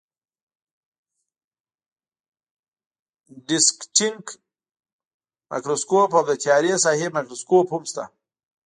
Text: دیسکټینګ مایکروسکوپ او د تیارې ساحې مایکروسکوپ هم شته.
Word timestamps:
دیسکټینګ 3.47 4.23
مایکروسکوپ 5.49 6.11
او 6.17 6.23
د 6.29 6.31
تیارې 6.43 6.73
ساحې 6.85 7.07
مایکروسکوپ 7.15 7.67
هم 7.71 7.83
شته. 7.89 8.03